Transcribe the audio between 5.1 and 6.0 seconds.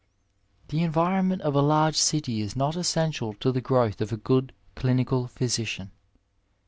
phjrsician.